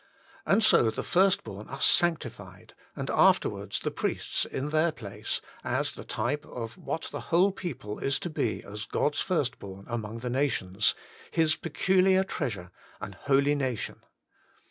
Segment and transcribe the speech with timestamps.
[0.47, 5.91] And so the first born are sanctified, and afterwards the priests in their place, as
[5.91, 10.21] the type of what the whole people is to be as God's first born among
[10.21, 10.95] the nations,
[11.29, 14.01] His peculiar treasure,' an holy nation.'